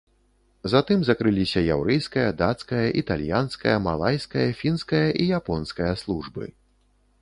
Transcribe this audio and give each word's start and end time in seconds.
Затым 0.71 1.03
закрыліся 1.09 1.63
яўрэйская, 1.75 2.25
дацкая, 2.41 2.87
італьянская, 3.03 3.77
малайская, 3.91 4.49
фінская 4.63 5.07
і 5.25 5.33
японская 5.41 5.93
службы. 6.05 6.45